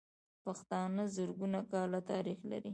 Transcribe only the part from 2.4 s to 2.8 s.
لري.